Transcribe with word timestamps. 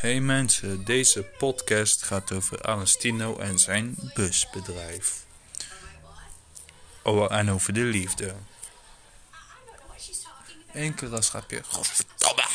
Hey 0.00 0.20
mensen, 0.20 0.84
deze 0.84 1.22
podcast 1.22 2.02
gaat 2.02 2.32
over 2.32 2.62
Alestino 2.62 3.36
en 3.36 3.58
zijn 3.58 3.96
busbedrijf. 4.14 5.24
Oh, 7.02 7.32
en 7.32 7.50
over 7.50 7.72
de 7.72 7.80
liefde. 7.80 8.34
Eén 10.72 10.94
keer 10.94 11.14
als 11.14 11.28
grapje. 11.28 11.62
Godverdomme! 11.64 12.48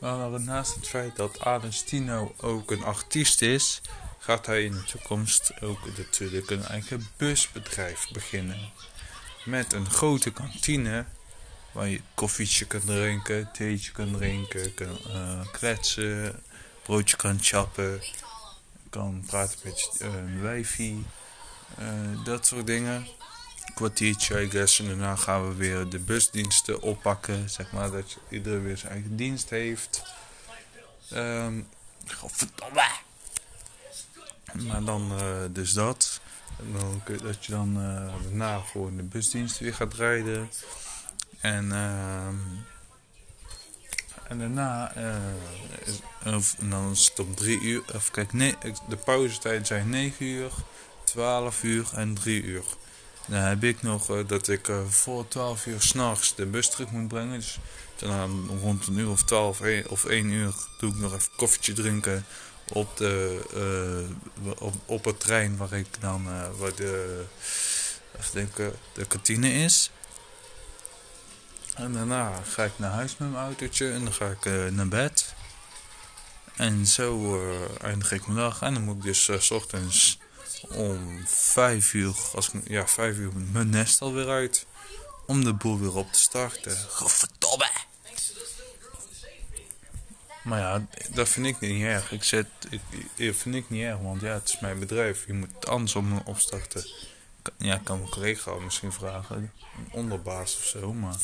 Maar 0.00 0.40
naast 0.40 0.74
het 0.74 0.88
feit 0.88 1.16
dat 1.16 1.40
Alestino 1.40 2.34
ook 2.40 2.70
een 2.70 2.84
artiest 2.84 3.42
is, 3.42 3.80
gaat 4.18 4.46
hij 4.46 4.64
in 4.64 4.72
de 4.72 4.84
toekomst 4.84 5.60
ook 5.60 5.96
natuurlijk 5.96 6.50
een 6.50 6.64
eigen 6.64 7.08
busbedrijf 7.16 8.08
beginnen. 8.12 8.72
Met 9.44 9.72
een 9.72 9.90
grote 9.90 10.32
kantine 10.32 11.04
Waar 11.76 11.88
je 11.88 12.00
koffietje 12.14 12.64
kan 12.64 12.80
drinken, 12.80 13.48
theetje 13.52 13.92
kan 13.92 14.12
drinken, 14.12 14.74
kan 14.74 14.98
uh, 15.06 15.40
kletsen, 15.52 16.42
broodje 16.82 17.16
kan 17.16 17.38
chappen, 17.40 18.02
kan 18.90 19.24
praten 19.26 19.58
met 19.64 19.98
uh, 20.02 20.08
wijfie, 20.40 21.04
uh, 21.80 22.24
dat 22.24 22.46
soort 22.46 22.66
dingen. 22.66 23.06
Kwartiertje, 23.74 24.42
I 24.42 24.50
guess. 24.50 24.78
En 24.78 24.86
daarna 24.86 25.16
gaan 25.16 25.48
we 25.48 25.54
weer 25.54 25.88
de 25.88 25.98
busdiensten 25.98 26.82
oppakken. 26.82 27.50
Zeg 27.50 27.72
maar 27.72 27.90
dat 27.90 28.16
iedereen 28.28 28.62
weer 28.62 28.76
zijn 28.76 28.92
eigen 28.92 29.16
dienst 29.16 29.50
heeft. 29.50 30.02
Um, 31.12 31.68
godverdomme! 32.14 32.90
Maar 34.52 34.84
dan 34.84 35.12
dus 35.52 35.72
dat. 35.72 36.20
En 36.58 36.72
dan, 36.72 37.02
dat 37.22 37.44
je 37.44 37.52
dan 37.52 37.74
daarna 37.74 38.58
gewoon 38.58 38.96
de 38.96 39.02
busdienst 39.02 39.58
weer 39.58 39.74
gaat 39.74 39.94
rijden. 39.94 40.50
En, 41.46 41.64
uh, 41.64 42.26
en 44.28 44.38
daarna, 44.38 44.92
of, 46.24 46.56
en 46.58 46.70
dan 46.70 46.90
is 46.90 47.12
het 47.14 47.18
om 47.18 47.34
uur. 47.44 47.82
Of 47.94 48.10
kijk, 48.10 48.32
nee, 48.32 48.54
de 48.88 48.96
pauzetijd 48.96 49.66
zijn 49.66 49.88
9 49.88 50.26
uur, 50.26 50.50
12 51.04 51.62
uur 51.62 51.88
en 51.94 52.14
3 52.14 52.42
uur. 52.42 52.64
Dan 53.26 53.40
heb 53.40 53.64
ik 53.64 53.82
nog 53.82 54.10
uh, 54.10 54.28
dat 54.28 54.48
ik 54.48 54.68
uh, 54.68 54.84
voor 54.88 55.28
12 55.28 55.66
uur 55.66 55.80
s'nachts 55.80 56.34
de 56.34 56.46
bus 56.46 56.70
terug 56.70 56.90
moet 56.90 57.08
brengen. 57.08 57.38
Dus 57.38 57.58
dan 57.96 58.48
rond 58.60 58.86
een 58.86 58.98
uur 58.98 59.10
of 59.10 59.22
12 59.22 59.60
of 59.88 60.04
1 60.04 60.30
uur 60.30 60.54
doe 60.78 60.90
ik 60.90 60.98
nog 60.98 61.14
even 61.14 61.30
koffietje 61.36 61.72
drinken 61.72 62.24
op, 62.72 62.96
de, 62.96 63.40
op, 64.58 64.74
op 64.86 65.04
het 65.04 65.20
trein 65.20 65.56
waar 65.56 65.72
ik 65.72 65.86
dan 66.00 66.24
waar 66.58 66.74
de, 66.74 67.24
even 68.18 68.32
denken, 68.32 68.72
de 68.92 69.04
kantine 69.04 69.52
is. 69.52 69.90
En 71.76 71.92
daarna 71.92 72.42
ga 72.42 72.64
ik 72.64 72.72
naar 72.76 72.90
huis 72.90 73.16
met 73.16 73.30
mijn 73.30 73.44
autootje 73.44 73.92
en 73.92 74.04
dan 74.04 74.12
ga 74.12 74.26
ik 74.26 74.44
uh, 74.44 74.66
naar 74.66 74.88
bed. 74.88 75.34
En 76.56 76.86
zo 76.86 77.40
uh, 77.42 77.82
eindig 77.82 78.12
ik 78.12 78.26
mijn 78.26 78.38
dag. 78.38 78.62
En 78.62 78.74
dan 78.74 78.82
moet 78.82 78.96
ik 78.96 79.02
dus 79.02 79.28
uh, 79.28 79.40
s 79.40 79.50
ochtends 79.50 80.18
om 80.68 81.26
5 81.26 81.92
uur, 81.92 82.14
als 82.34 82.50
ik, 82.50 82.68
ja, 82.68 82.86
5 82.86 83.16
uur 83.16 83.32
mijn 83.52 83.70
nest 83.70 84.02
alweer 84.02 84.28
uit. 84.28 84.66
Om 85.26 85.44
de 85.44 85.52
boel 85.52 85.78
weer 85.78 85.96
op 85.96 86.12
te 86.12 86.18
starten. 86.18 86.76
Godverdomme! 86.88 87.70
Maar 90.42 90.58
ja, 90.60 90.86
dat 91.10 91.28
vind 91.28 91.46
ik 91.46 91.60
niet 91.60 91.82
erg. 91.82 92.12
Ik 92.12 92.24
zet, 92.24 92.46
ik, 92.70 92.80
dat 93.16 93.36
vind 93.36 93.54
ik 93.54 93.70
niet 93.70 93.82
erg, 93.82 93.98
want 93.98 94.20
ja, 94.20 94.32
het 94.32 94.48
is 94.48 94.60
mijn 94.60 94.78
bedrijf. 94.78 95.26
Je 95.26 95.32
moet 95.32 95.54
het 95.54 95.66
anders 95.66 95.94
om 95.94 96.18
opstarten. 96.24 96.86
Ja, 97.58 97.74
ik 97.74 97.84
kan 97.84 97.98
mijn 97.98 98.10
collega 98.10 98.54
misschien 98.54 98.92
vragen, 98.92 99.36
een 99.36 99.88
onderbaas 99.90 100.56
of 100.56 100.64
zo, 100.64 100.92
maar 100.92 101.16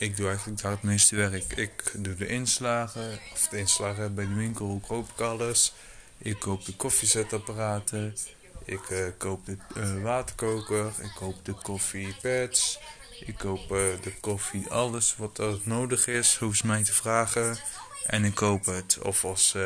ik 0.00 0.16
doe 0.16 0.28
eigenlijk 0.28 0.62
daar 0.62 0.70
het 0.70 0.82
meeste 0.82 1.16
werk. 1.16 1.52
Ik 1.56 1.92
doe 1.96 2.14
de 2.14 2.26
inslagen, 2.26 3.18
of 3.32 3.48
de 3.48 3.58
inslagen 3.58 4.14
bij 4.14 4.26
de 4.26 4.34
winkel, 4.34 4.80
koop 4.86 5.10
ik 5.10 5.20
alles. 5.20 5.72
Ik 6.18 6.38
koop 6.38 6.64
de 6.64 6.76
koffiezetapparaten. 6.76 8.16
Ik 8.64 8.90
uh, 8.90 9.06
koop 9.18 9.46
de 9.46 9.56
uh, 9.76 10.02
waterkoker. 10.02 10.92
Ik 11.02 11.12
koop 11.14 11.44
de 11.44 11.52
koffiepads. 11.52 12.78
Ik 13.26 13.38
koop 13.38 13.60
uh, 13.60 13.68
de 14.02 14.12
koffie, 14.20 14.68
alles 14.68 15.16
wat 15.16 15.40
nodig 15.64 16.06
is, 16.06 16.36
hoef 16.36 16.56
ze 16.56 16.66
mij 16.66 16.84
te 16.84 16.92
vragen. 16.92 17.58
En 18.06 18.24
ik 18.24 18.34
koop 18.34 18.64
het. 18.64 18.98
Of 19.02 19.24
als 19.24 19.56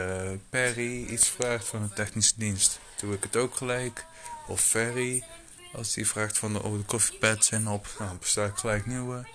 Perry 0.51 1.05
iets 1.05 1.29
vraagt 1.29 1.69
van 1.69 1.83
de 1.83 1.95
technische 1.95 2.35
dienst, 2.37 2.79
doe 3.01 3.15
ik 3.15 3.23
het 3.23 3.37
ook 3.37 3.55
gelijk. 3.55 4.05
Of 4.47 4.61
Ferry, 4.61 5.25
als 5.73 5.93
die 5.93 6.07
vraagt 6.07 6.39
van 6.39 6.53
de, 6.53 6.63
oh, 6.63 6.77
de 6.79 6.85
koffiepads 6.85 7.47
zijn 7.47 7.69
op, 7.69 7.87
nou 7.99 8.17
bestel 8.19 8.47
ik 8.47 8.57
gelijk 8.57 8.87
nieuwe. 8.87 9.27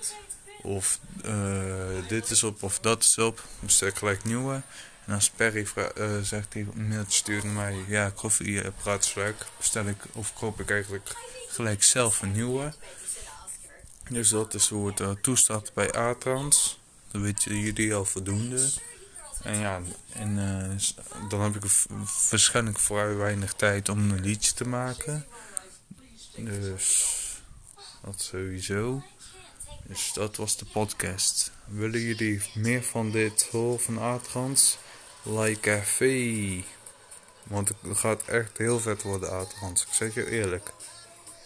Of 0.62 1.00
uh, 1.26 2.08
dit 2.08 2.30
is 2.30 2.44
op 2.44 2.64
of 2.64 2.80
dat 2.80 3.04
is 3.04 3.18
op. 3.18 3.44
Bestel 3.60 3.88
ik 3.88 3.96
gelijk 3.96 4.24
nieuwe. 4.24 4.62
En 5.06 5.14
als 5.14 5.30
Perry 5.30 5.68
uh, 5.76 6.20
zegt 6.22 6.54
hij 6.54 6.68
een 6.76 6.88
mailtje 6.88 7.18
stuurt 7.18 7.44
mij. 7.44 7.84
Ja, 7.88 8.10
koffieapparaat 8.10 9.06
is 9.06 9.14
leuk. 9.14 9.46
Bestel 9.58 9.86
ik 9.86 10.04
of 10.12 10.34
koop 10.34 10.60
ik 10.60 10.72
eigenlijk 10.72 11.12
gelijk 11.48 11.84
zelf 11.84 12.22
een 12.22 12.32
nieuwe. 12.32 12.74
Dus 14.10 14.30
dat 14.30 14.54
is 14.54 14.68
hoe 14.68 14.88
het 14.88 15.50
uh, 15.50 15.58
bij 15.74 15.96
A-Trans. 15.96 16.80
Dat 17.12 17.22
weten 17.22 17.60
jullie 17.60 17.94
al 17.94 18.06
voldoende. 18.06 18.70
En 19.44 19.58
ja, 19.60 19.82
en, 20.14 20.36
dan 21.30 21.42
heb 21.42 21.56
ik 21.56 21.72
waarschijnlijk 22.30 22.80
vrij 22.80 23.16
weinig 23.16 23.54
tijd 23.54 23.90
om 23.90 24.12
een 24.12 24.22
liedje 24.22 24.54
te 24.54 24.68
maken. 24.68 25.26
Dus 26.36 27.06
dat 28.04 28.22
sowieso. 28.22 29.04
Dus 29.84 30.14
dat 30.14 30.36
was 30.36 30.58
de 30.58 30.66
podcast. 30.66 31.52
Willen 31.66 32.00
jullie 32.02 32.42
meer 32.54 32.84
van 32.84 33.12
dit 33.12 33.48
horen 33.52 33.80
van 33.80 34.00
Atrans? 34.00 34.78
Like 35.24 35.82
fee. 35.84 36.66
Want 37.44 37.68
het 37.68 37.98
gaat 37.98 38.24
echt 38.24 38.58
heel 38.58 38.80
vet 38.80 39.02
worden 39.02 39.32
Atrans. 39.32 39.82
Ik 39.82 39.94
zeg 39.94 40.14
je 40.14 40.30
eerlijk. 40.30 40.72